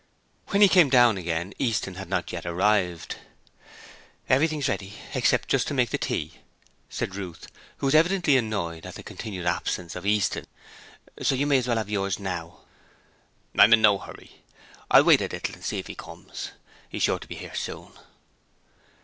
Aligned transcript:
When 0.47 0.63
he 0.63 0.67
came 0.67 0.89
down 0.89 1.15
again, 1.15 1.53
Easton 1.59 1.93
had 1.93 2.09
not 2.09 2.31
yet 2.31 2.43
arrived. 2.43 3.17
'Everything's 4.27 4.67
ready, 4.67 4.95
except 5.13 5.47
just 5.47 5.67
to 5.67 5.75
make 5.75 5.91
the 5.91 5.99
tea,' 5.99 6.39
said 6.89 7.13
Ruth, 7.13 7.45
who 7.77 7.85
was 7.85 7.93
evidently 7.93 8.35
annoyed 8.35 8.87
at 8.87 8.95
the 8.95 9.03
continued 9.03 9.45
absence 9.45 9.95
of 9.95 10.07
Easton, 10.07 10.45
'so 11.21 11.35
you 11.35 11.45
may 11.45 11.59
as 11.59 11.67
well 11.67 11.77
have 11.77 11.87
yours 11.87 12.17
now.' 12.17 12.61
'I'm 13.55 13.73
in 13.73 13.83
no 13.83 13.99
hurry. 13.99 14.41
I'll 14.89 15.03
wait 15.03 15.21
a 15.21 15.27
little 15.27 15.53
and 15.53 15.63
see 15.63 15.77
if 15.77 15.85
he 15.85 15.93
comes. 15.93 16.49
He's 16.89 17.03
sure 17.03 17.19
to 17.19 17.27
be 17.27 17.35
here 17.35 17.53
soon.' 17.53 17.91